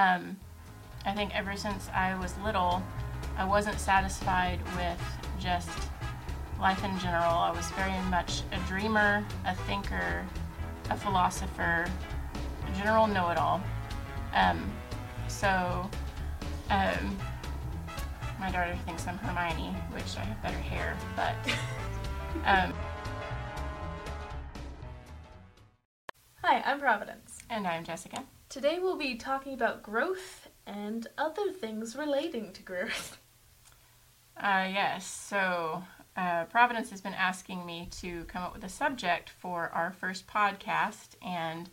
[0.00, 0.38] Um,
[1.04, 2.82] I think ever since I was little,
[3.36, 4.98] I wasn't satisfied with
[5.38, 5.68] just
[6.58, 7.34] life in general.
[7.34, 10.24] I was very much a dreamer, a thinker,
[10.88, 11.86] a philosopher,
[12.66, 13.60] a general know it all.
[14.32, 14.72] Um,
[15.28, 15.90] so,
[16.70, 17.18] um,
[18.38, 21.34] my daughter thinks I'm Hermione, which I have better hair, but.
[22.46, 22.72] Um,
[26.42, 27.38] Hi, I'm Providence.
[27.50, 28.24] and I'm Jessica.
[28.50, 33.16] Today we'll be talking about growth and other things relating to growth.
[34.36, 35.82] Uh, yes, so
[36.16, 40.26] uh, Providence has been asking me to come up with a subject for our first
[40.26, 41.68] podcast, and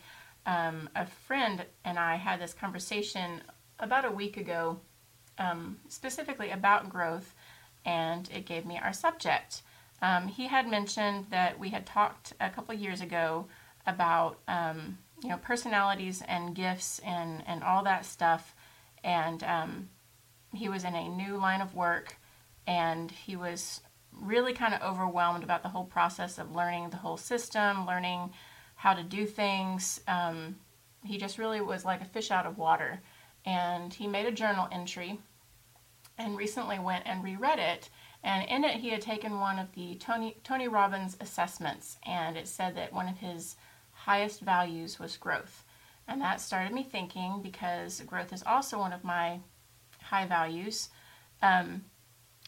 [0.46, 3.40] um, a friend and I had this conversation
[3.80, 4.82] about a week ago,
[5.38, 7.34] um, specifically about growth,
[7.86, 9.62] and it gave me our subject.
[10.02, 13.46] Um, he had mentioned that we had talked a couple years ago
[13.86, 18.56] about um, you know personalities and gifts and and all that stuff,
[19.04, 19.90] and um,
[20.54, 22.18] he was in a new line of work
[22.68, 27.18] and he was really kind of overwhelmed about the whole process of learning the whole
[27.18, 28.32] system, learning
[28.76, 30.02] how to do things.
[30.08, 30.58] Um,
[31.04, 33.02] he just really was like a fish out of water.
[33.46, 35.20] And he made a journal entry
[36.18, 37.90] and recently went and reread it.
[38.24, 42.48] And in it, he had taken one of the Tony, Tony Robbins assessments, and it
[42.48, 43.56] said that one of his
[44.08, 45.66] highest values was growth.
[46.08, 49.42] And that started me thinking because growth is also one of my
[50.02, 50.88] high values.
[51.42, 51.84] Um,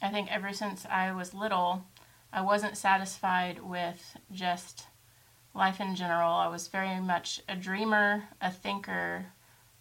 [0.02, 1.84] I think ever since I was little,
[2.32, 4.88] I wasn't satisfied with just
[5.54, 6.32] life in general.
[6.32, 9.26] I was very much a dreamer, a thinker,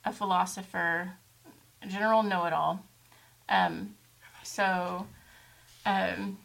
[0.05, 1.13] a philosopher,
[1.81, 2.85] a general know it all.
[3.49, 3.95] Um,
[4.43, 5.07] so,
[5.87, 6.39] um,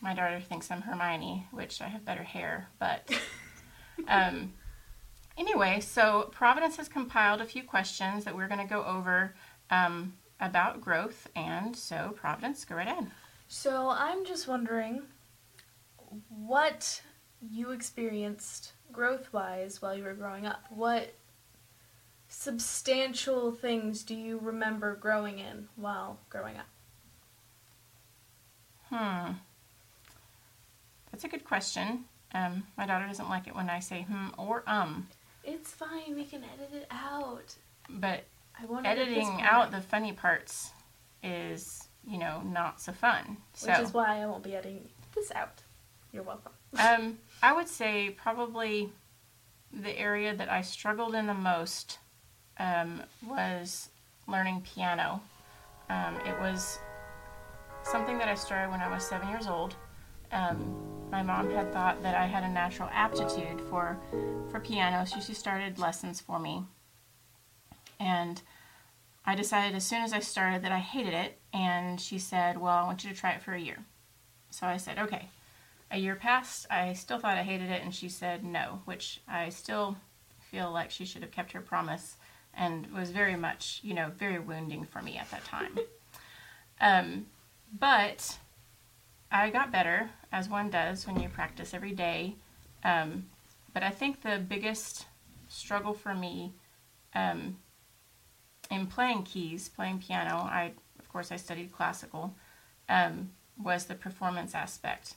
[0.00, 3.08] my daughter thinks I'm Hermione, which I have better hair, but.
[4.08, 4.52] Um,
[5.38, 9.34] anyway, so Providence has compiled a few questions that we're going to go over.
[9.70, 13.10] Um, about growth, and so Providence, go right ahead.
[13.48, 15.02] So I'm just wondering
[16.28, 17.02] what
[17.40, 20.64] you experienced growth wise while you were growing up.
[20.70, 21.14] What
[22.28, 26.66] substantial things do you remember growing in while growing up?
[28.90, 29.32] Hmm.
[31.10, 32.04] That's a good question.
[32.34, 35.08] Um, my daughter doesn't like it when I say hmm or um.
[35.44, 37.54] It's fine, we can edit it out.
[37.88, 38.24] But
[38.60, 40.72] I won't editing out the funny parts
[41.22, 43.36] is, you know, not so fun.
[43.54, 45.62] So, Which is why I won't be editing this out.
[46.12, 46.52] You're welcome.
[46.78, 48.90] um, I would say probably
[49.72, 51.98] the area that I struggled in the most
[52.58, 53.90] um, was
[54.26, 55.20] learning piano.
[55.90, 56.78] Um, it was
[57.82, 59.76] something that I started when I was seven years old.
[60.32, 60.74] Um,
[61.10, 63.98] my mom had thought that I had a natural aptitude for
[64.50, 66.64] for piano, so she started lessons for me.
[67.98, 68.40] And
[69.24, 72.76] I decided as soon as I started that I hated it, and she said, "Well,
[72.76, 73.78] I want you to try it for a year."
[74.50, 75.28] So I said, "Okay."
[75.90, 76.66] A year passed.
[76.68, 79.96] I still thought I hated it, and she said no, which I still
[80.50, 82.16] feel like she should have kept her promise,
[82.52, 85.78] and was very much, you know, very wounding for me at that time.
[86.80, 87.26] um,
[87.72, 88.38] but
[89.36, 92.36] I got better, as one does when you practice every day.
[92.82, 93.26] Um,
[93.74, 95.06] but I think the biggest
[95.48, 96.54] struggle for me
[97.14, 97.58] um,
[98.70, 102.34] in playing keys, playing piano, I of course I studied classical,
[102.88, 103.30] um,
[103.62, 105.14] was the performance aspect.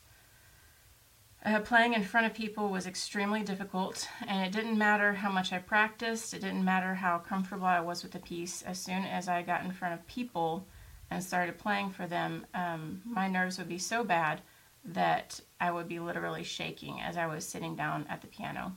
[1.46, 5.54] Uh, playing in front of people was extremely difficult, and it didn't matter how much
[5.54, 8.62] I practiced, it didn't matter how comfortable I was with the piece.
[8.64, 10.68] As soon as I got in front of people
[11.12, 14.42] and started playing for them, um, my nerves would be so bad
[14.86, 18.74] that I would be literally shaking as I was sitting down at the piano.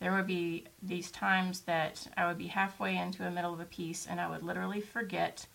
[0.00, 3.64] There would be these times that I would be halfway into the middle of a
[3.64, 5.46] piece and I would literally forget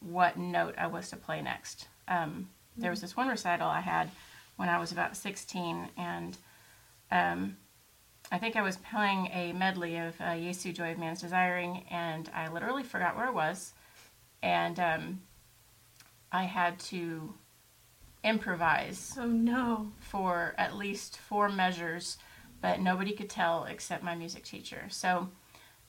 [0.00, 1.88] what note I was to play next.
[2.06, 4.10] Um, there was this one recital I had
[4.56, 6.36] when I was about 16, and
[7.10, 7.56] um,
[8.30, 12.30] I think I was playing a medley of uh, Jesu Joy of Man's Desiring, and
[12.34, 13.72] I literally forgot where I was,
[14.42, 15.20] and um,
[16.32, 17.34] I had to
[18.24, 19.92] improvise Oh no.
[20.00, 22.18] for at least four measures,
[22.60, 24.86] but nobody could tell except my music teacher.
[24.90, 25.28] So,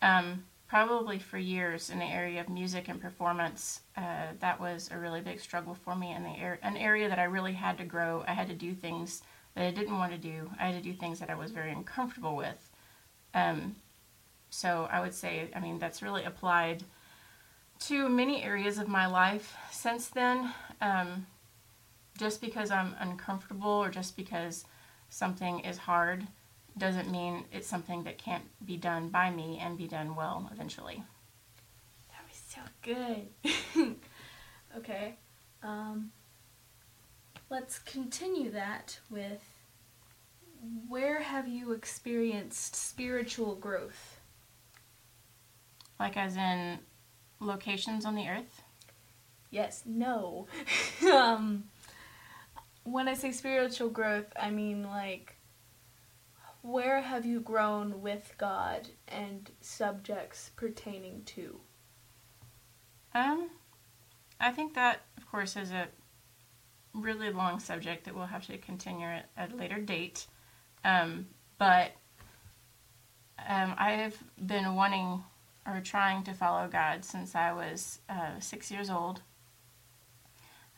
[0.02, 4.98] um, probably for years in the area of music and performance, uh, that was a
[4.98, 8.24] really big struggle for me, and ar- an area that I really had to grow.
[8.28, 9.24] I had to do things
[9.56, 10.50] that I didn't want to do.
[10.60, 12.70] I had to do things that I was very uncomfortable with.
[13.34, 13.76] Um,
[14.52, 16.84] so I would say, I mean, that's really applied
[17.80, 20.54] to many areas of my life since then.
[20.82, 21.26] Um,
[22.18, 24.66] just because I'm uncomfortable or just because
[25.10, 26.28] something is hard
[26.78, 31.04] doesn't mean it's something that can't be done by me and be done well eventually.
[32.10, 32.62] That was so
[33.74, 33.96] good.
[34.78, 35.16] okay.
[35.64, 36.12] Um,
[37.50, 39.42] let's continue that with
[40.88, 44.20] where have you experienced spiritual growth?
[46.00, 46.80] Like, as in
[47.40, 48.62] locations on the earth?
[49.52, 50.48] Yes, no.
[51.12, 51.66] um,
[52.84, 55.36] when I say spiritual growth, I mean like
[56.62, 61.60] where have you grown with God and subjects pertaining to?
[63.16, 63.50] Um,
[64.40, 65.88] I think that, of course, is a
[66.94, 70.28] really long subject that we'll have to continue at a later date.
[70.84, 71.28] Um,
[71.58, 71.92] but
[73.48, 75.24] um, I have been wanting
[75.70, 79.22] or trying to follow God since I was uh, six years old.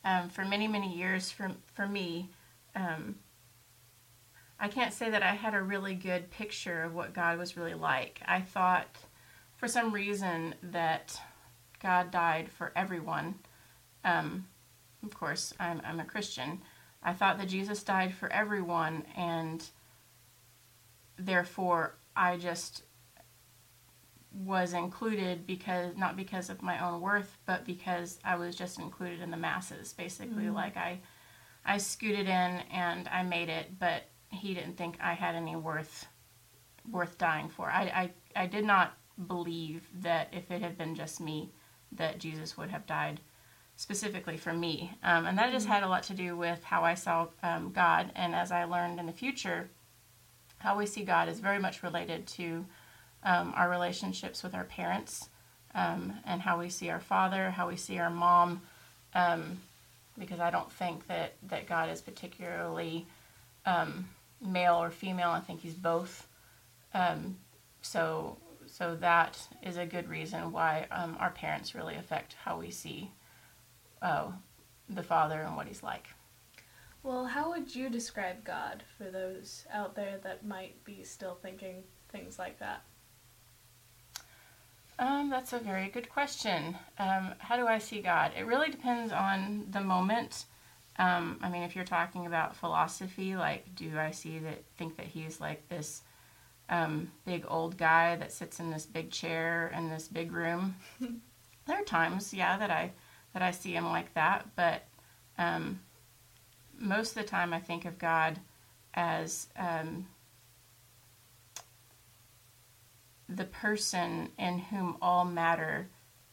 [0.04, 2.30] Um, for many, many years, for, for me,
[2.76, 3.16] um,
[4.60, 7.74] I can't say that I had a really good picture of what God was really
[7.74, 8.22] like.
[8.26, 8.88] I thought,
[9.58, 11.20] for some reason, that
[11.82, 13.36] God died for everyone.
[14.04, 14.48] Um,
[15.04, 16.62] of course, I'm, I'm a Christian.
[17.04, 19.64] I thought that Jesus died for everyone, and
[21.18, 22.84] therefore I just
[24.34, 29.22] was included because not because of my own worth, but because I was just included
[29.22, 29.94] in the masses.
[29.94, 30.56] Basically, mm-hmm.
[30.56, 31.00] like I,
[31.66, 36.08] I scooted in and I made it, but he didn't think I had any worth,
[36.90, 37.70] worth dying for.
[37.70, 38.94] I, I, I did not
[39.28, 41.52] believe that if it had been just me,
[41.92, 43.20] that Jesus would have died
[43.76, 44.94] specifically for me.
[45.04, 45.74] Um, and that just mm-hmm.
[45.74, 48.12] had a lot to do with how I saw um, God.
[48.16, 49.70] And as I learned in the future,
[50.60, 52.66] how we see God is very much related to
[53.24, 55.30] um, our relationships with our parents
[55.76, 58.62] um, and how we see our father, how we see our mom.
[59.14, 59.60] Um,
[60.18, 63.08] because I don't think that, that God is particularly
[63.66, 64.10] um,
[64.42, 65.30] male or female.
[65.30, 66.28] I think he's both.
[67.82, 68.38] so
[68.72, 73.12] so that is a good reason why um, our parents really affect how we see
[74.02, 74.32] uh,
[74.90, 76.08] the Father and what He's like.
[77.04, 81.84] Well, how would you describe God for those out there that might be still thinking
[82.10, 82.84] things like that?
[85.02, 86.78] Um, that's a very good question.
[87.00, 88.34] Um, how do I see God?
[88.38, 90.46] It really depends on the moment.
[91.00, 95.08] Um, I mean, if you're talking about philosophy, like, do I see that think that
[95.08, 96.04] He's like this
[96.70, 100.76] um, big old guy that sits in this big chair in this big room.
[101.66, 102.92] there are times, yeah, that I
[103.34, 104.84] that I see him like that, but
[105.40, 105.80] um,
[106.78, 108.40] most of the time I think of God
[108.94, 110.06] as um,
[113.36, 115.88] the person in whom all matter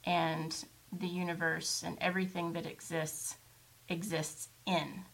[0.05, 3.37] and the universe and everything that exists
[3.89, 5.05] exists in.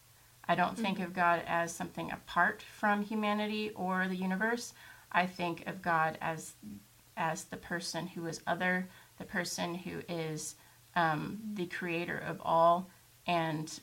[0.47, 0.83] I don't mm-hmm.
[0.83, 4.73] think of God as something apart from humanity or the universe.
[5.11, 6.53] I think of God as
[7.17, 10.55] as the person who is other, the person who is
[10.95, 12.89] um, the creator of all,
[13.25, 13.79] and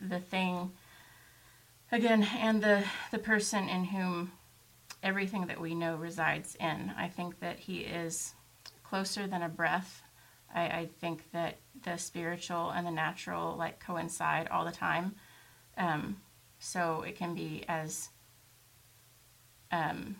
[0.00, 0.70] the thing
[1.92, 4.32] again, and the the person in whom
[5.02, 6.92] everything that we know resides in.
[6.96, 8.34] I think that He is
[8.82, 10.02] closer than a breath.
[10.54, 15.14] I, I think that the spiritual and the natural like coincide all the time.
[15.76, 16.16] Um,
[16.58, 18.10] so it can be as
[19.72, 20.16] um,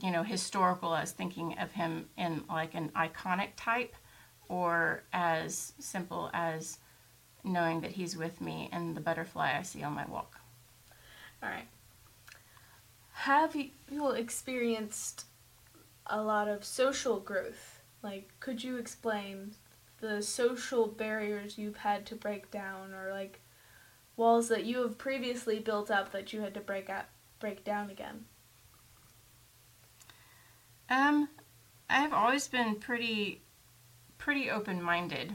[0.00, 3.94] you know, historical as thinking of him in like an iconic type
[4.48, 6.78] or as simple as
[7.44, 10.38] knowing that he's with me and the butterfly I see on my walk.
[11.42, 11.66] All right.
[13.22, 13.70] Have you,
[14.10, 15.26] experienced
[16.08, 17.80] a lot of social growth?
[18.02, 19.52] Like, could you explain
[20.00, 23.38] the social barriers you've had to break down or like
[24.16, 27.90] walls that you have previously built up that you had to break up break down
[27.90, 28.24] again?
[30.90, 31.28] Um,
[31.88, 33.40] I've always been pretty,
[34.18, 35.34] pretty open-minded.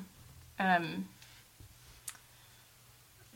[0.59, 1.07] Um,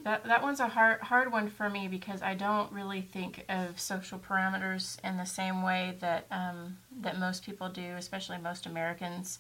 [0.04, 3.80] that that one's a hard hard one for me because I don't really think of
[3.80, 9.40] social parameters in the same way that um, that most people do, especially most Americans.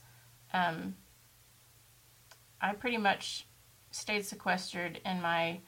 [0.54, 0.96] Um,
[2.62, 3.48] I pretty much
[3.92, 5.60] stayed sequestered in my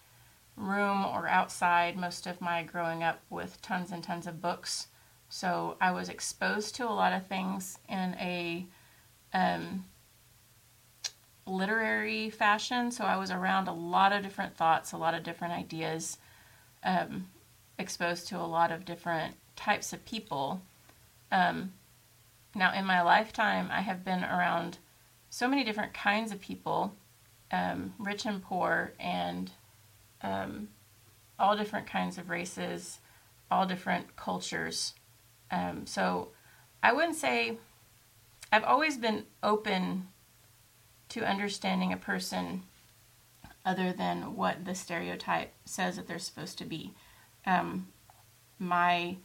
[0.55, 4.87] room or outside most of my growing up with tons and tons of books.
[5.29, 8.67] So I was exposed to a lot of things in a
[9.33, 9.85] um,
[11.45, 12.91] literary fashion.
[12.91, 16.17] So I was around a lot of different thoughts, a lot of different ideas,
[16.83, 17.27] um,
[17.77, 20.61] exposed to a lot of different types of people.
[21.31, 21.73] Um,
[22.55, 24.77] now, in my lifetime, I have been around
[25.29, 26.93] so many different kinds of people,
[27.51, 29.51] um, rich and poor, and
[30.21, 30.69] um,
[31.39, 32.99] all different kinds of races,
[33.49, 34.93] all different cultures.
[35.49, 36.29] Um, so
[36.81, 37.57] I wouldn't say
[38.51, 40.07] I've always been open
[41.09, 42.63] to understanding a person
[43.65, 46.93] other than what the stereotype says that they're supposed to be.
[47.45, 47.87] Um,
[48.59, 49.17] my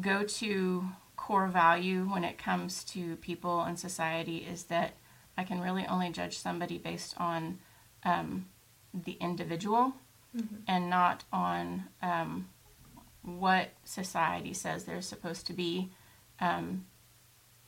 [0.00, 0.84] go to
[1.16, 4.92] core value when it comes to people and society is that
[5.36, 7.58] I can really only judge somebody based on
[8.04, 8.46] um,
[8.94, 9.94] the individual
[10.36, 10.56] mm-hmm.
[10.66, 12.48] and not on um,
[13.22, 15.90] what society says they're supposed to be.
[16.40, 16.86] Um,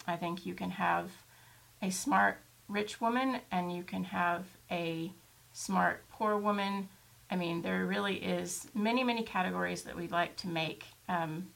[0.06, 1.10] I think you can have
[1.82, 2.38] a smart
[2.70, 5.12] rich woman and you can have a
[5.52, 6.88] smart poor woman.
[7.30, 10.86] I mean, there really is many, many categories that we'd like to make.
[11.08, 11.48] Um,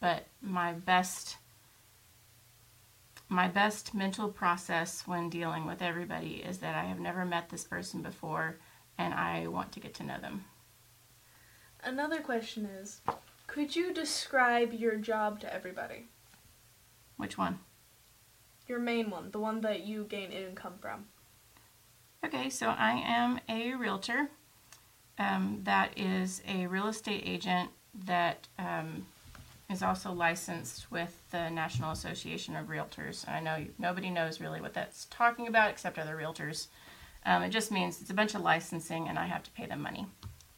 [0.00, 1.36] but my best
[3.30, 7.64] my best mental process when dealing with everybody is that I have never met this
[7.64, 8.56] person before
[8.96, 10.46] and I want to get to know them.
[11.84, 13.02] Another question is
[13.46, 16.08] could you describe your job to everybody?
[17.16, 17.58] Which one?
[18.68, 21.06] Your main one, the one that you gain income from.
[22.22, 24.28] Okay, so I am a realtor.
[25.18, 27.70] Um, that is a real estate agent
[28.06, 29.06] that um,
[29.70, 33.26] is also licensed with the National Association of Realtors.
[33.28, 36.66] I know nobody knows really what that's talking about except other realtors.
[37.24, 39.80] Um, it just means it's a bunch of licensing and I have to pay them
[39.80, 40.06] money.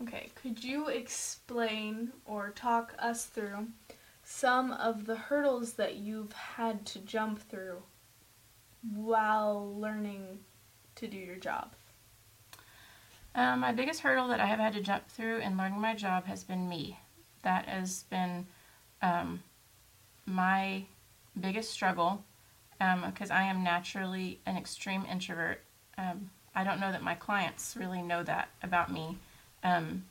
[0.02, 3.68] Okay, could you explain or talk us through
[4.24, 7.82] some of the hurdles that you've had to jump through
[8.94, 10.40] while learning
[10.96, 11.72] to do your job?
[13.34, 16.24] Um, my biggest hurdle that I have had to jump through in learning my job
[16.26, 16.98] has been me.
[17.42, 18.46] That has been
[19.02, 19.42] um,
[20.26, 20.84] my
[21.38, 22.24] biggest struggle
[22.78, 25.62] because um, I am naturally an extreme introvert.
[25.96, 29.18] Um, I don't know that my clients really know that about me.
[29.62, 30.04] Um,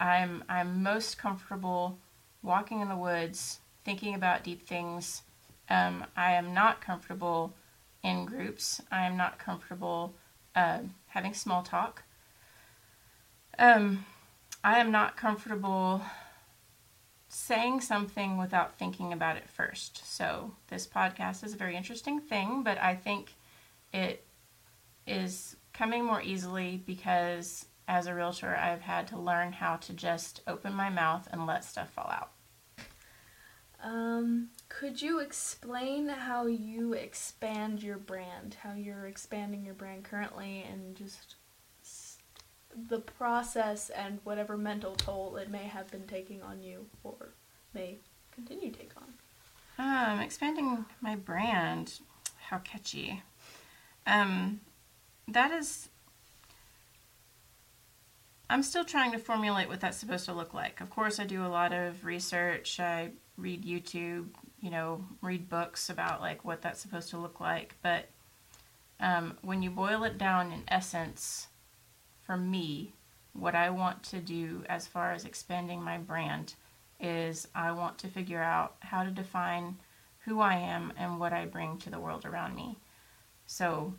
[0.00, 1.98] I'm I'm most comfortable
[2.42, 5.22] walking in the woods, thinking about deep things.
[5.70, 7.52] Um, I am not comfortable
[8.02, 8.80] in groups.
[8.90, 10.14] I am not comfortable
[10.54, 12.02] uh, having small talk.
[13.58, 14.04] Um,
[14.64, 16.02] I am not comfortable
[17.28, 20.06] saying something without thinking about it first.
[20.06, 23.34] So, this podcast is a very interesting thing, but I think
[23.92, 24.24] it
[25.06, 30.40] is coming more easily because as a realtor, I've had to learn how to just
[30.46, 32.30] open my mouth and let stuff fall out.
[33.82, 40.64] Um, could you explain how you expand your brand, how you're expanding your brand currently,
[40.70, 41.36] and just
[42.88, 47.34] the process and whatever mental toll it may have been taking on you or
[47.74, 47.98] may
[48.34, 49.12] continue to take on?
[49.78, 52.00] Um, expanding my brand.
[52.48, 53.22] How catchy.
[54.06, 54.60] Um,
[55.28, 55.90] that is.
[58.48, 60.80] I'm still trying to formulate what that's supposed to look like.
[60.80, 62.80] Of course, I do a lot of research.
[62.80, 64.28] I read YouTube,
[64.62, 67.74] you know, read books about like what that's supposed to look like.
[67.82, 68.06] But
[69.00, 71.48] um, when you boil it down in essence,
[72.24, 72.92] for me,
[73.32, 76.54] what I want to do as far as expanding my brand
[77.00, 79.76] is I want to figure out how to define
[80.24, 82.76] who I am and what I bring to the world around me.
[83.46, 83.94] So,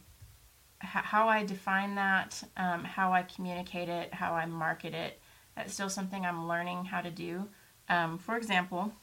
[0.81, 5.19] h- how I define that, um, how I communicate it, how I market it,
[5.55, 7.49] that's still something I'm learning how to do.
[7.89, 8.93] Um, for example,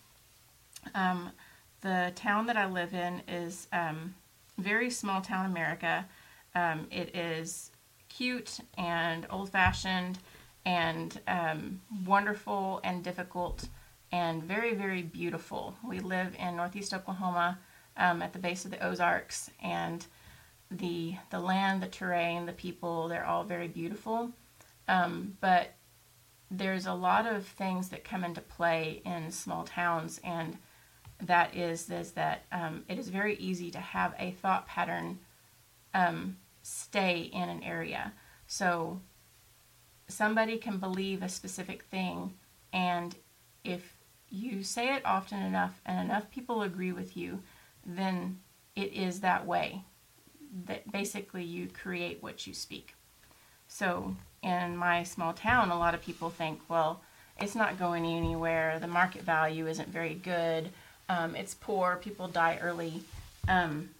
[0.94, 1.30] um,
[1.80, 4.14] the town that I live in is um,
[4.58, 6.06] very small town America.
[6.54, 7.70] Um, it is
[8.08, 10.18] cute and old fashioned
[10.66, 13.68] and um, wonderful and difficult
[14.12, 15.74] and very, very beautiful.
[15.86, 17.58] We live in northeast Oklahoma
[17.96, 20.04] um, at the base of the Ozarks, and
[20.70, 24.30] the, the land, the terrain, the people, they're all very beautiful.
[24.88, 25.74] Um, but
[26.50, 30.58] there's a lot of things that come into play in small towns, and
[31.22, 35.18] that is, is that um, it is very easy to have a thought pattern
[35.94, 38.12] um, stay in an area.
[38.46, 39.00] So
[40.08, 42.34] somebody can believe a specific thing,
[42.72, 43.16] and
[43.64, 43.96] if
[44.30, 47.42] you say it often enough and enough people agree with you,
[47.84, 48.38] then
[48.76, 49.84] it is that way.
[50.66, 52.94] That basically you create what you speak.
[53.68, 57.02] So in my small town, a lot of people think, well,
[57.40, 58.78] it's not going anywhere.
[58.78, 60.70] The market value isn't very good.
[61.10, 61.98] Um, it's poor.
[62.00, 63.02] People die early.
[63.48, 63.90] Um,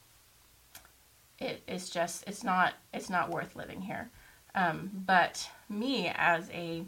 [1.41, 4.09] it, it's just it's not it's not worth living here.
[4.55, 6.85] Um, but me as a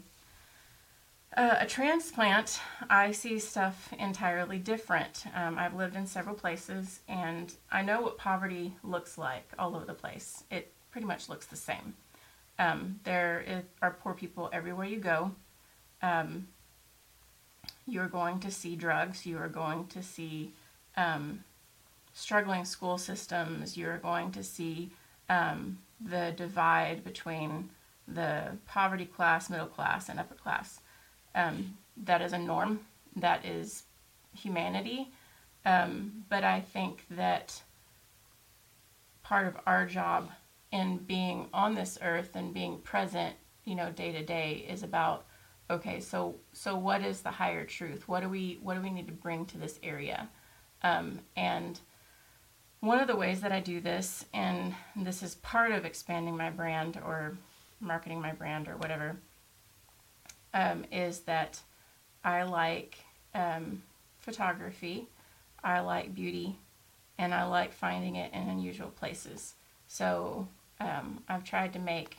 [1.35, 5.25] uh, a transplant, I see stuff entirely different.
[5.35, 9.83] Um, I've lived in several places and I know what poverty looks like all over
[9.83, 10.43] the place.
[10.51, 11.95] It pretty much looks the same.
[12.59, 15.31] Um, there is, are poor people everywhere you go.
[16.03, 16.47] Um,
[17.87, 20.53] you're going to see drugs, you are going to see
[20.95, 21.43] um,
[22.13, 24.91] struggling school systems, you're going to see
[25.29, 27.69] um, the divide between
[28.07, 30.79] the poverty class, middle class, and upper class.
[31.35, 32.81] Um, that is a norm.
[33.15, 33.83] That is
[34.35, 35.11] humanity.
[35.65, 37.61] Um, but I think that
[39.23, 40.29] part of our job
[40.71, 45.25] in being on this earth and being present, you know, day to day is about
[45.69, 48.07] okay, so so what is the higher truth?
[48.07, 50.29] What do we what do we need to bring to this area?
[50.81, 51.79] Um, and
[52.81, 56.49] one of the ways that I do this, and this is part of expanding my
[56.49, 57.37] brand or
[57.79, 59.15] marketing my brand or whatever,
[60.53, 61.61] um, is that
[62.23, 62.97] I like
[63.33, 63.83] um,
[64.17, 65.07] photography,
[65.63, 66.59] I like beauty,
[67.17, 69.55] and I like finding it in unusual places.
[69.87, 70.47] So
[70.79, 72.17] um, I've tried to make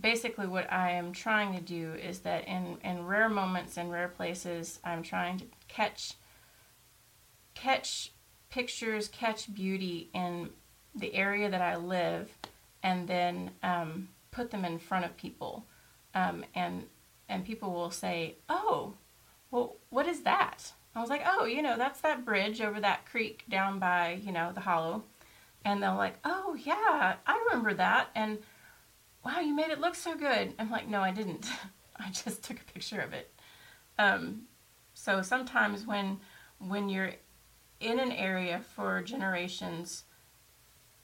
[0.00, 4.08] basically what I am trying to do is that in, in rare moments and rare
[4.08, 6.14] places, I'm trying to catch
[7.54, 8.12] catch
[8.50, 10.50] pictures, catch beauty in
[10.94, 12.30] the area that I live,
[12.82, 15.64] and then um, put them in front of people.
[16.14, 16.84] Um, and
[17.28, 18.94] and people will say, "Oh,
[19.50, 23.06] well, what is that?" I was like, "Oh, you know, that's that bridge over that
[23.06, 25.04] creek down by you know the hollow,"
[25.64, 28.38] and they're like, "Oh yeah, I remember that," and
[29.24, 30.54] wow, you made it look so good.
[30.58, 31.46] I'm like, no, I didn't.
[31.96, 33.32] I just took a picture of it.
[33.98, 34.42] Um,
[34.94, 36.20] so sometimes when
[36.58, 37.12] when you're
[37.80, 40.04] in an area for generations,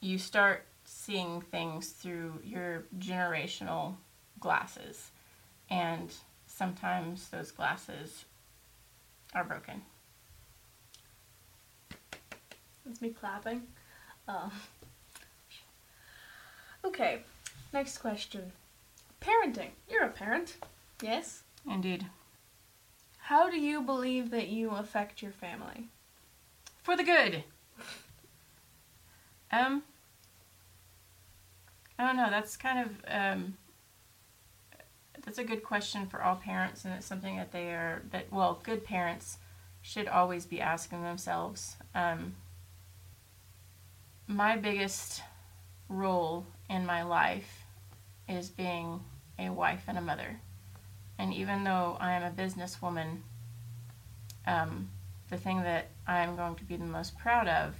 [0.00, 3.94] you start seeing things through your generational
[4.38, 5.10] glasses,
[5.68, 6.12] and
[6.46, 8.24] sometimes those glasses
[9.34, 9.82] are broken.
[12.84, 13.62] That's me clapping.
[14.26, 14.50] Um,
[16.84, 17.22] okay,
[17.72, 18.52] Next question.
[19.20, 19.70] Parenting.
[19.88, 20.56] You're a parent.
[21.02, 21.42] Yes?
[21.68, 22.06] Indeed.
[23.18, 25.88] How do you believe that you affect your family?
[26.82, 27.44] For the good.
[29.52, 29.82] um,
[31.98, 32.30] I don't know.
[32.30, 33.56] That's kind of um,
[35.24, 38.60] that's a good question for all parents, and it's something that they are that well,
[38.64, 39.38] good parents
[39.82, 41.76] should always be asking themselves.
[41.94, 42.34] Um,
[44.26, 45.22] my biggest
[45.88, 47.59] role in my life
[48.30, 49.00] is being
[49.38, 50.40] a wife and a mother.
[51.18, 53.18] And even though I am a businesswoman,
[54.46, 54.88] um,
[55.28, 57.74] the thing that I am going to be the most proud of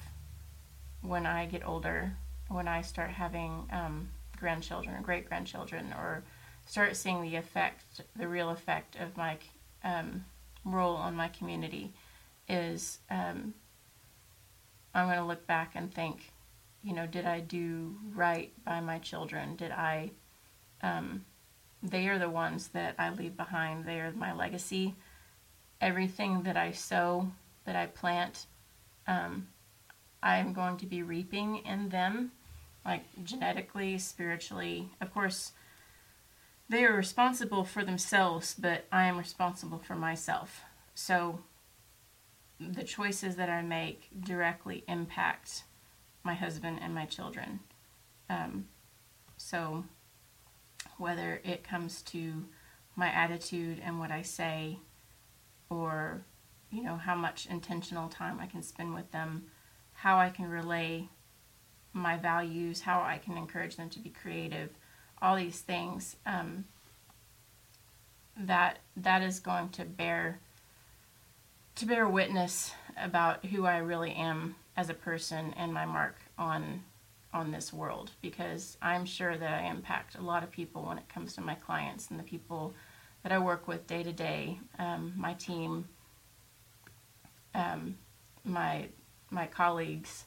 [1.02, 2.12] when I get older,
[2.48, 4.08] when I start having um,
[4.38, 6.22] grandchildren or great grandchildren, or
[6.66, 9.36] start seeing the effect, the real effect of my
[9.84, 10.24] um,
[10.64, 11.92] role on my community,
[12.48, 13.54] is um,
[14.94, 16.30] I'm going to look back and think,
[16.82, 19.56] you know, did I do right by my children?
[19.56, 20.10] Did I
[20.82, 21.24] um,
[21.82, 23.84] they are the ones that I leave behind.
[23.84, 24.94] They are my legacy.
[25.80, 27.32] Everything that I sow,
[27.64, 28.46] that I plant,
[29.06, 29.48] um,
[30.22, 32.32] I'm going to be reaping in them,
[32.84, 34.90] like genetically, spiritually.
[35.00, 35.52] Of course,
[36.68, 40.62] they are responsible for themselves, but I am responsible for myself.
[40.94, 41.40] So
[42.60, 45.64] the choices that I make directly impact
[46.22, 47.60] my husband and my children.
[48.28, 48.68] Um,
[49.38, 49.84] so
[50.98, 52.44] whether it comes to
[52.96, 54.78] my attitude and what I say,
[55.68, 56.22] or
[56.70, 59.44] you know how much intentional time I can spend with them,
[59.94, 61.08] how I can relay
[61.92, 64.70] my values, how I can encourage them to be creative,
[65.20, 66.16] all these things.
[66.26, 66.64] Um,
[68.46, 70.40] that that is going to bear
[71.76, 76.82] to bear witness about who I really am as a person and my mark on
[77.32, 81.08] on this world because I'm sure that I impact a lot of people when it
[81.08, 82.74] comes to my clients and the people
[83.22, 85.86] that I work with day to day, um, my team,
[87.54, 87.96] um,
[88.44, 88.86] my
[89.30, 90.24] my colleagues,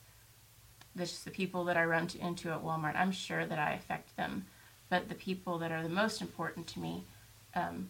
[0.95, 2.95] just the people that I run to, into at Walmart.
[2.95, 4.45] I'm sure that I affect them,
[4.89, 7.03] but the people that are the most important to me
[7.55, 7.89] um,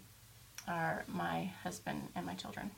[0.67, 2.71] are my husband and my children.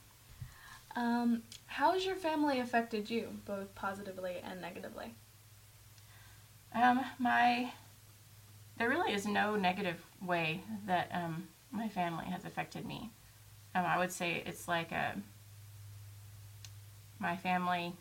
[0.97, 5.13] Um, how has your family affected you, both positively and negatively?
[6.75, 7.71] Um, my
[8.77, 13.09] there really is no negative way that um, my family has affected me.
[13.73, 15.15] Um, I would say it's like a
[17.17, 17.93] my family,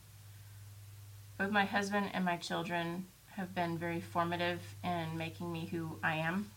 [1.39, 3.07] both my husband and my children
[3.37, 6.51] have been very formative in making me who I am.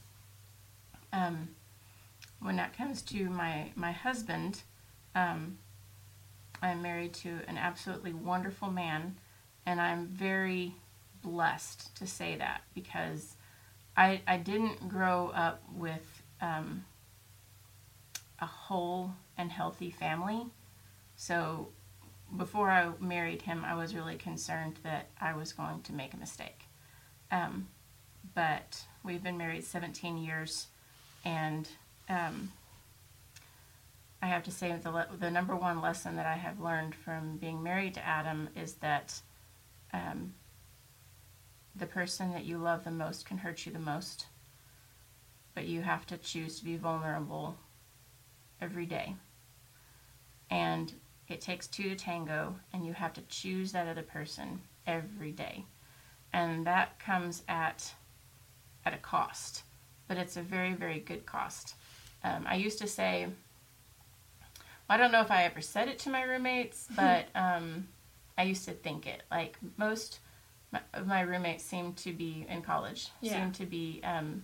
[1.14, 1.50] Um,
[2.42, 4.64] when that comes to my my husband,
[5.14, 5.60] um,
[6.64, 9.18] I'm married to an absolutely wonderful man,
[9.68, 10.74] and I'm very
[11.28, 13.36] blessed to say that because
[13.96, 16.86] I, I didn't grow up with um,
[18.40, 20.46] a whole and healthy family.
[21.16, 21.70] So
[22.36, 26.18] before I married him, I was really concerned that I was going to make a
[26.18, 26.62] mistake.
[27.32, 27.68] Um,
[28.34, 30.68] but we've been married 17 years,
[31.26, 31.68] and
[32.08, 32.52] um,
[34.22, 37.38] I have to say the le- the number one lesson that I have learned from
[37.38, 39.20] being married to Adam is that
[39.94, 40.34] um,
[41.78, 44.28] the person that you love the most can hurt you the most,
[45.54, 47.58] but you have to choose to be vulnerable
[48.62, 49.16] every day.
[50.50, 50.94] And
[51.28, 55.66] it takes two to tango, and you have to choose that other person every day.
[56.34, 57.94] And that comes at
[58.86, 59.64] at a cost,
[60.08, 61.76] but it's a very, very good cost.
[62.24, 63.28] Um, I used to say,
[64.90, 67.90] I don't know if I ever said it to my roommates, but um,
[68.38, 69.24] I used to think it.
[69.30, 70.20] Like most
[70.94, 73.34] of my roommates seemed to be in college, Yeah.
[73.34, 74.44] seemed to be um,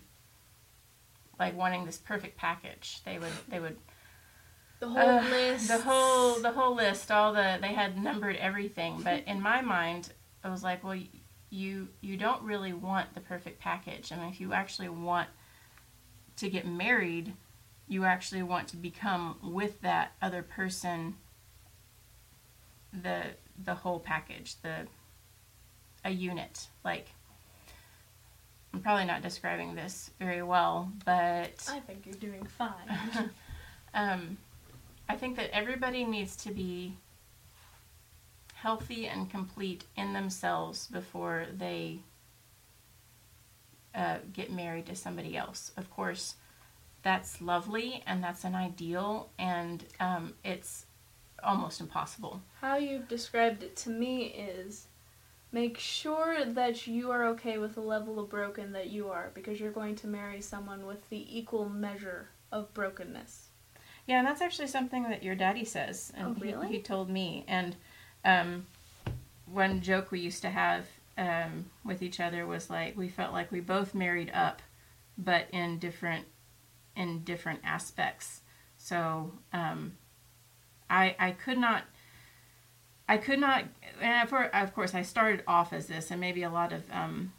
[1.40, 3.02] like wanting this perfect package.
[3.06, 3.78] They would they would
[4.80, 5.68] The whole uh, list.
[5.68, 9.02] the whole the whole list, all the they had numbered everything.
[9.04, 11.00] But in my mind, I was like, well,
[11.50, 14.12] you you don't really want the perfect package.
[14.12, 15.28] I mean, if you actually want
[16.38, 17.34] to get married,
[17.88, 21.16] you actually want to become with that other person
[22.94, 23.24] the
[23.64, 24.88] the whole package, the
[26.04, 26.68] a unit.
[26.84, 27.10] Like
[28.74, 33.30] I'm probably not describing this very well, but I think you're doing fine.
[33.94, 34.38] um,
[35.08, 36.98] I think that everybody needs to be
[38.56, 42.00] healthy and complete in themselves before they
[43.94, 45.72] uh, get married to somebody else.
[45.78, 46.36] Of course,
[47.04, 50.86] that's lovely and that's an ideal, and um, it's
[51.44, 52.42] almost impossible.
[52.62, 54.88] How you've described it to me is
[55.54, 59.60] make sure that you are okay with the level of broken that you are because
[59.60, 63.50] you're going to marry someone with the equal measure of brokenness.
[64.08, 66.12] Yeah, and that's actually something that your daddy says.
[66.18, 66.68] And Oh, really?
[66.68, 67.46] He, he told me.
[67.48, 67.76] And
[68.26, 68.66] um,
[69.46, 70.88] one joke we used to have
[71.18, 74.62] um, with each other was like we felt like we both married up,
[75.18, 76.26] but in different
[76.96, 78.42] in different aspects.
[78.78, 79.94] So um,
[80.90, 81.84] I I could not.
[83.08, 83.66] I could not,
[84.02, 87.34] and of course, I started off as this, and maybe a lot of um,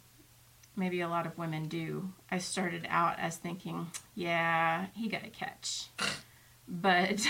[0.75, 2.09] maybe a lot of women do.
[2.29, 5.87] I started out as thinking, yeah, he got a catch
[6.67, 7.25] but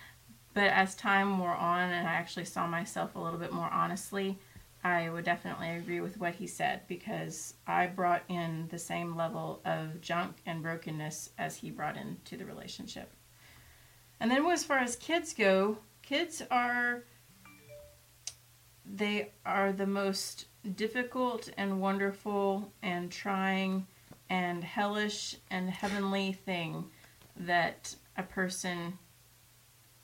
[0.54, 4.38] but as time wore on and I actually saw myself a little bit more honestly,
[4.82, 9.60] I would definitely agree with what he said because I brought in the same level
[9.64, 13.10] of junk and brokenness as he brought into the relationship.
[14.20, 17.04] And then as far as kids go, kids are
[18.94, 20.46] they are the most
[20.76, 23.86] difficult and wonderful and trying
[24.30, 26.84] and hellish and heavenly thing
[27.36, 28.98] that a person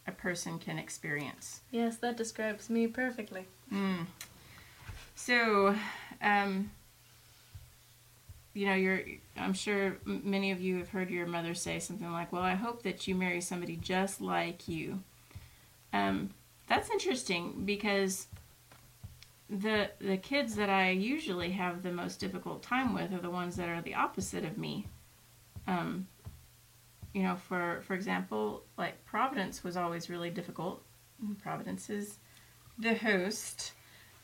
[0.06, 1.62] a person can experience.
[1.70, 3.46] Yes, that describes me perfectly.
[3.72, 4.06] Mm.
[5.14, 5.74] So,
[6.20, 6.70] um,
[8.52, 9.00] you know, you're.
[9.36, 12.82] I'm sure many of you have heard your mother say something like, "Well, I hope
[12.82, 15.02] that you marry somebody just like you."
[15.92, 16.30] Um,
[16.68, 18.26] that's interesting because
[19.50, 23.56] the the kids that I usually have the most difficult time with are the ones
[23.56, 24.88] that are the opposite of me.
[25.66, 26.06] Um,
[27.12, 30.82] you know, for for example, like Providence was always really difficult.
[31.42, 32.18] Providence is
[32.78, 33.72] the host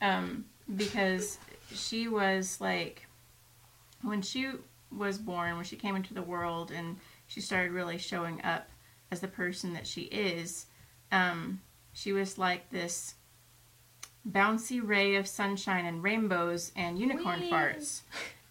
[0.01, 0.45] um,
[0.77, 1.39] because
[1.73, 3.07] she was like
[4.03, 4.51] when she
[4.91, 8.69] was born, when she came into the world, and she started really showing up
[9.13, 10.67] as the person that she is.
[11.13, 11.61] Um,
[11.93, 13.15] she was like this
[14.29, 17.51] bouncy ray of sunshine and rainbows and unicorn Whee!
[17.51, 18.03] farts.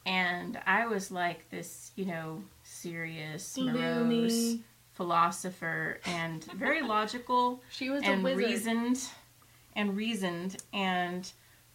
[0.06, 4.64] And I was like this, you know, serious, morose Gloomy.
[4.94, 9.00] philosopher and very logical She was a and reasoned
[9.76, 11.32] and reasoned and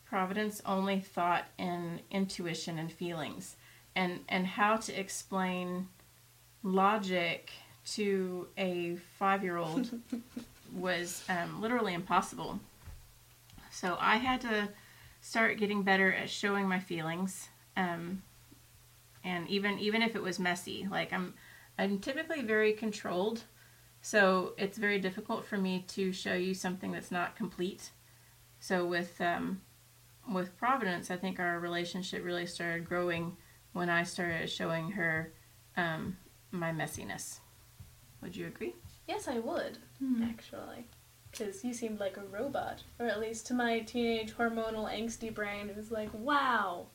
[0.07, 3.57] Providence only thought in intuition and feelings
[3.97, 5.89] and and how to explain
[6.63, 7.51] logic
[7.87, 9.91] to a five-year-old
[10.75, 12.59] was um, literally impossible.
[13.75, 14.69] So I had to
[15.21, 18.23] start getting better at showing my feelings, um,
[19.25, 21.35] and even even if it was messy, like I'm
[21.77, 23.43] I'm typically very controlled,
[24.01, 27.91] so it's very difficult for me to show you something that's not complete.
[28.61, 29.61] So with um,
[30.33, 33.37] with Providence, I think our relationship really started growing
[33.73, 35.33] when I started showing her
[35.77, 36.17] um,
[36.53, 37.41] my messiness.
[38.23, 38.77] Would you agree?
[39.09, 39.79] Yes, I would,
[40.23, 40.87] actually.
[41.37, 42.83] Because you seemed like a robot.
[42.99, 46.87] Or at least to my teenage hormonal angsty brain, it was like, wow,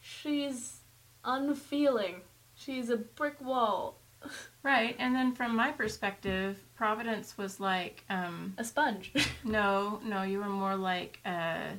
[0.00, 0.80] she's
[1.24, 2.22] unfeeling.
[2.54, 3.96] She's a brick wall.
[4.64, 9.12] Right, and then from my perspective, Providence was like, um, A sponge.
[9.44, 11.70] no, no, you were more like a,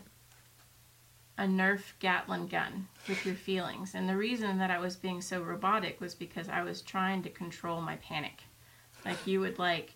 [1.37, 3.95] a Nerf Gatling gun with your feelings.
[3.95, 7.29] And the reason that I was being so robotic was because I was trying to
[7.29, 8.43] control my panic.
[9.05, 9.93] Like you would like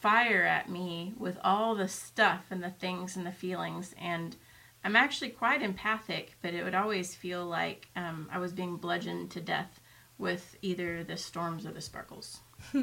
[0.00, 4.36] fire at me with all the stuff and the things and the feelings and
[4.84, 9.30] I'm actually quite empathic, but it would always feel like um, I was being bludgeoned
[9.32, 9.80] to death
[10.18, 12.40] with either the storms or the sparkles.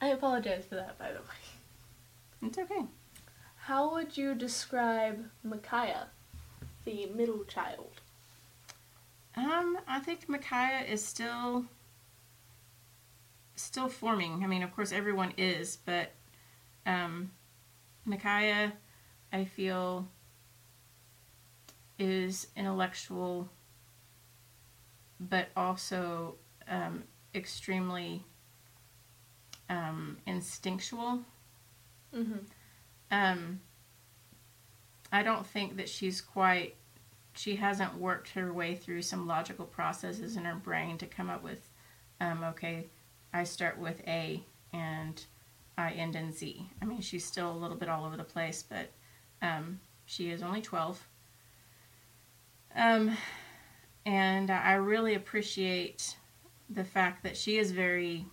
[0.00, 2.46] I apologize for that, by the way.
[2.46, 2.84] It's okay.
[3.56, 6.08] How would you describe Micaiah,
[6.84, 8.00] the middle child?
[9.36, 11.66] Um, I think Micaiah is still
[13.60, 14.42] still forming.
[14.42, 16.12] I mean, of course, everyone is, but
[16.86, 17.30] um,
[18.04, 18.72] Micaiah,
[19.32, 20.08] I feel,
[21.98, 23.48] is intellectual,
[25.20, 26.36] but also
[26.68, 28.24] um, extremely
[29.68, 31.20] um, instinctual.
[32.14, 32.38] Mm-hmm.
[33.10, 33.60] Um,
[35.12, 36.76] I don't think that she's quite.
[37.34, 41.44] She hasn't worked her way through some logical processes in her brain to come up
[41.44, 41.68] with,
[42.20, 42.86] um, okay,
[43.32, 45.24] I start with A and
[45.78, 46.68] I end in Z.
[46.80, 48.90] I mean, she's still a little bit all over the place, but
[49.42, 51.06] um, she is only 12.
[52.76, 53.16] Um,
[54.06, 56.16] and I really appreciate
[56.68, 58.26] the fact that she is very,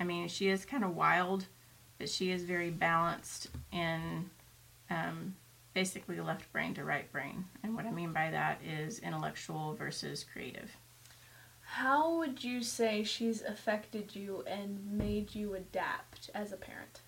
[0.00, 1.46] I mean, she is kind of wild,
[1.98, 4.30] but she is very balanced in
[4.90, 5.34] um,
[5.74, 7.44] basically left brain to right brain.
[7.62, 10.70] And what I mean by that is intellectual versus creative.
[11.72, 17.02] How would you say she's affected you and made you adapt as a parent?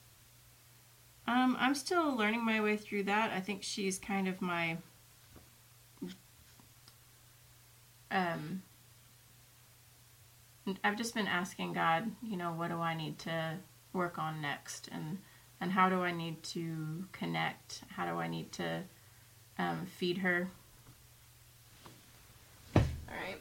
[1.27, 3.33] Um, I'm still learning my way through that.
[3.33, 4.77] I think she's kind of my
[8.11, 8.63] um
[10.85, 13.57] I've just been asking God, you know, what do I need to
[13.93, 15.19] work on next and
[15.61, 17.83] and how do I need to connect?
[17.89, 18.83] How do I need to
[19.59, 20.49] um, feed her?
[22.77, 23.41] All right.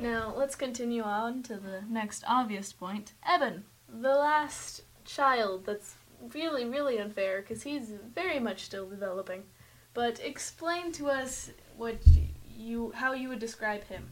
[0.00, 3.12] Now let's continue on to the next obvious point.
[3.26, 5.94] Eben, the last child that's
[6.32, 9.42] really, really unfair because he's very much still developing.
[9.92, 11.98] But explain to us what
[12.56, 14.10] you how you would describe him.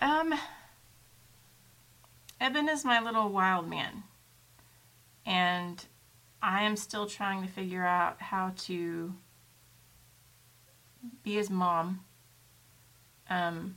[0.00, 0.34] Um,
[2.40, 4.04] Eben is my little wild man.
[5.26, 5.84] And
[6.42, 9.12] I am still trying to figure out how to
[11.22, 12.00] be his mom.
[13.28, 13.76] Um,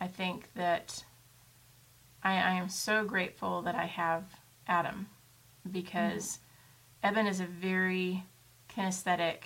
[0.00, 1.04] I think that
[2.22, 4.24] I, I am so grateful that I have
[4.66, 5.08] Adam
[5.70, 6.38] because
[7.02, 8.24] Eben is a very
[8.74, 9.42] kinesthetic,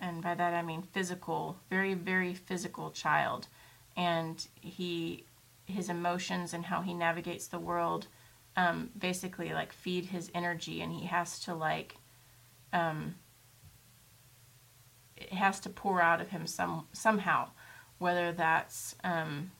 [0.00, 3.46] and by that I mean physical, very, very physical child.
[3.96, 5.24] And he,
[5.66, 8.06] his emotions and how he navigates the world
[8.56, 11.96] um, basically like feed his energy, and he has to like,
[12.72, 13.14] um,
[15.16, 17.48] it has to pour out of him some somehow,
[17.98, 19.50] whether that's um,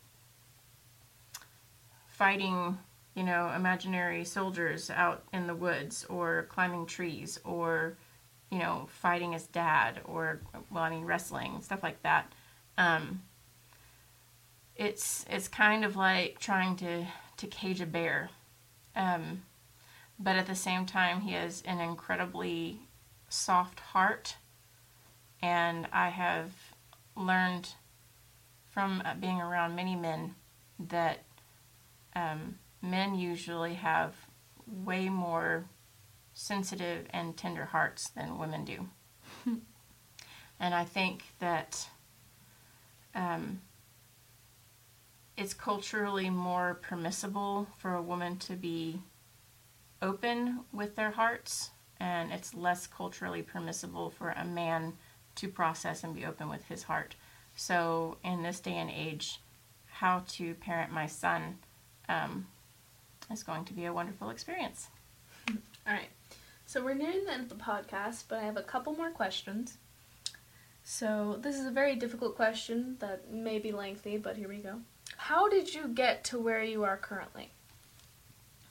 [2.20, 2.78] fighting,
[3.14, 7.96] you know, imaginary soldiers out in the woods, or climbing trees, or
[8.50, 12.30] you know, fighting his dad, or well, I mean, wrestling stuff like that.
[12.76, 13.22] Um,
[14.76, 17.06] it's it's kind of like trying to
[17.38, 18.30] to cage a bear
[18.96, 19.42] um,
[20.18, 22.80] but at the same time, he has an incredibly
[23.28, 24.36] soft heart.
[25.42, 26.52] And I have
[27.16, 27.70] learned
[28.68, 30.34] from uh, being around many men
[30.78, 31.24] that
[32.20, 34.14] um, men usually have
[34.66, 35.66] way more
[36.34, 38.88] sensitive and tender hearts than women do.
[40.60, 41.88] and I think that
[43.14, 43.60] um,
[45.36, 49.00] it's culturally more permissible for a woman to be
[50.02, 54.94] open with their hearts, and it's less culturally permissible for a man
[55.36, 57.16] to process and be open with his heart.
[57.54, 59.40] So, in this day and age,
[59.86, 61.58] how to parent my son
[62.10, 62.46] um,
[63.32, 64.88] is going to be a wonderful experience.
[65.48, 66.08] All right.
[66.66, 69.76] So, we're nearing the end of the podcast, but I have a couple more questions.
[70.84, 74.80] So, this is a very difficult question that may be lengthy, but here we go.
[75.16, 77.50] How did you get to where you are currently?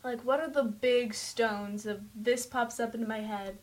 [0.04, 3.58] Like, what are the big stones of this pops up into my head?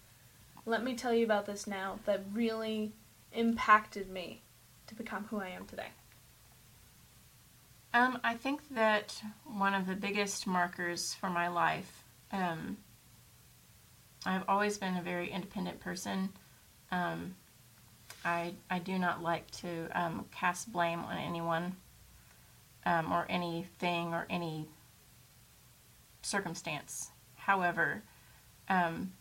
[0.66, 2.92] Let me tell you about this now that really
[3.32, 4.42] impacted me
[4.86, 5.88] to become who I am today.
[7.96, 12.76] Um, I think that one of the biggest markers for my life, um,
[14.26, 16.28] I've always been a very independent person.
[16.92, 17.34] Um,
[18.22, 21.74] I, I do not like to um, cast blame on anyone
[22.84, 24.68] um, or anything or any
[26.20, 27.12] circumstance.
[27.36, 28.02] However,
[28.68, 29.14] um,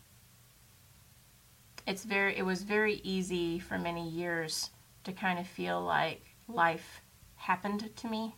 [1.86, 4.68] it's very it was very easy for many years
[5.04, 7.00] to kind of feel like life
[7.36, 8.34] happened to me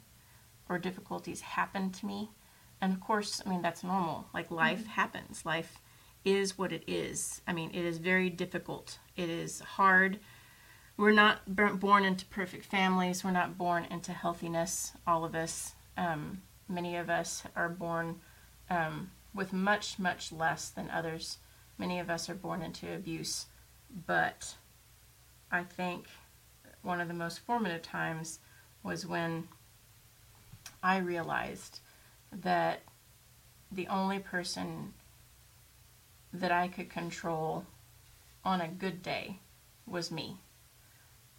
[0.69, 2.31] or difficulties happen to me.
[2.81, 4.27] And of course, I mean that's normal.
[4.33, 4.91] Like life mm-hmm.
[4.91, 5.45] happens.
[5.45, 5.81] Life
[6.25, 7.41] is what it is.
[7.47, 8.99] I mean, it is very difficult.
[9.17, 10.19] It is hard.
[10.97, 13.23] We're not born into perfect families.
[13.23, 14.93] We're not born into healthiness.
[15.07, 18.21] All of us, um, many of us, are born
[18.69, 21.39] um, with much, much less than others.
[21.79, 23.47] Many of us are born into abuse.
[24.07, 24.57] But
[25.53, 26.07] I think
[26.83, 28.41] one of the most formative times
[28.83, 29.49] was when
[30.83, 31.81] I realized
[32.33, 32.81] that
[33.71, 34.95] the only person
[36.33, 37.65] that I could control
[38.45, 39.41] on a good day
[39.87, 40.37] was me.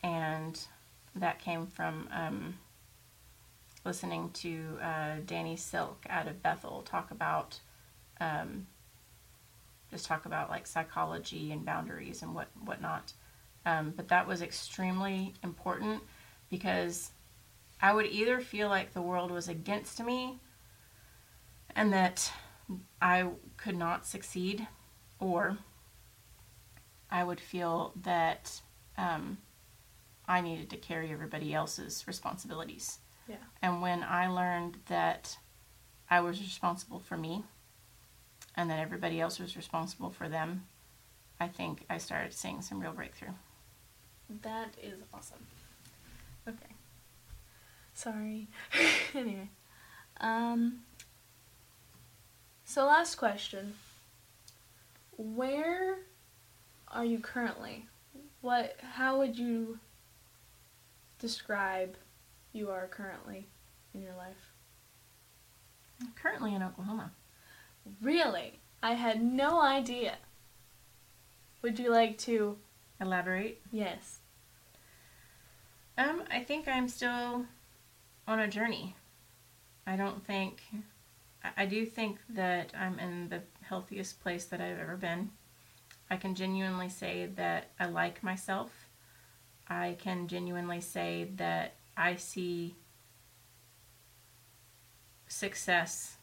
[0.04, 0.60] And
[1.16, 2.58] that came from um,
[3.86, 7.60] listening to uh, Danny Silk out of Bethel talk about
[8.20, 8.68] um,
[9.92, 13.14] just talk about like psychology and boundaries and what whatnot.
[13.66, 16.02] Um, but that was extremely important
[16.50, 17.12] because
[17.82, 20.40] I would either feel like the world was against me
[21.76, 22.32] and that
[23.02, 24.68] I could not succeed,
[25.20, 25.58] or
[27.10, 28.62] I would feel that
[28.98, 29.38] um,
[30.28, 33.00] I needed to carry everybody else's responsibilities.
[33.28, 33.38] Yeah.
[33.62, 35.38] And when I learned that
[36.10, 37.44] I was responsible for me
[38.56, 40.66] and that everybody else was responsible for them,
[41.40, 43.34] I think I started seeing some real breakthrough.
[44.42, 45.46] That is awesome.
[46.48, 46.76] Okay.
[48.00, 48.48] Sorry.
[49.14, 49.50] anyway.
[50.22, 50.84] Um
[52.64, 53.74] so last question.
[55.18, 55.98] Where
[56.88, 57.88] are you currently?
[58.40, 59.80] What how would you
[61.20, 61.98] describe
[62.54, 63.48] you are currently
[63.94, 64.54] in your life?
[66.00, 67.12] I'm currently in Oklahoma.
[68.02, 68.60] Really?
[68.82, 70.16] I had no idea.
[71.62, 72.60] Would you like to
[73.02, 73.60] elaborate?
[73.74, 74.20] Yes.
[75.98, 77.46] Um, I think I'm still
[78.30, 78.96] on a journey.
[79.88, 80.62] I don't think
[81.58, 85.32] I do think that I'm in the healthiest place that I've ever been.
[86.12, 88.72] I can genuinely say that I like myself.
[89.68, 92.76] I can genuinely say that I see
[95.28, 96.18] success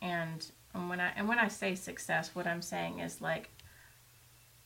[0.00, 3.50] and and when I and when I say success, what I'm saying is like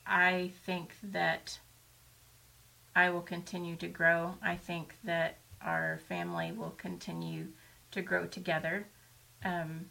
[0.07, 1.59] I think that
[2.95, 4.35] I will continue to grow.
[4.41, 7.47] I think that our family will continue
[7.91, 8.87] to grow together.
[9.43, 9.87] Um,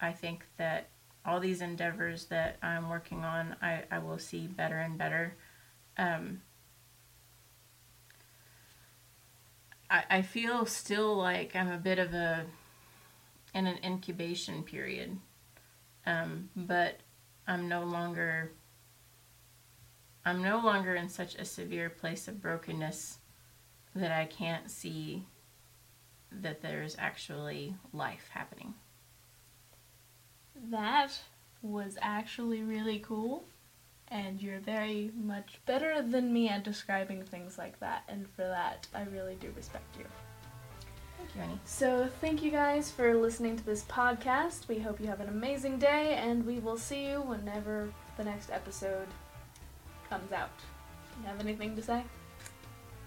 [0.00, 0.88] I think that
[1.24, 5.34] all these endeavors that I'm working on, I, I will see better and better.
[5.96, 6.40] Um,
[9.90, 12.46] I, I feel still like I'm a bit of a
[13.54, 15.18] in an incubation period.
[16.06, 17.00] Um, but
[17.46, 18.52] I'm no longer
[20.24, 23.18] I'm no longer in such a severe place of brokenness
[23.98, 25.26] that I can't see
[26.30, 28.74] that there's actually life happening.
[30.70, 31.18] That
[31.62, 33.44] was actually really cool,
[34.08, 38.86] and you're very much better than me at describing things like that, and for that,
[38.94, 40.04] I really do respect you.
[41.16, 41.60] Thank you, Annie.
[41.64, 44.68] So, thank you guys for listening to this podcast.
[44.68, 48.50] We hope you have an amazing day, and we will see you whenever the next
[48.50, 49.08] episode
[50.08, 50.56] comes out.
[50.58, 52.04] Do you have anything to say?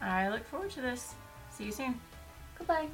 [0.02, 1.14] I look forward to this.
[1.52, 2.00] See you soon.
[2.58, 2.88] Goodbye.